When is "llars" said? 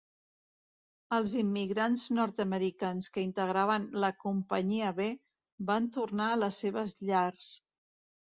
7.11-7.55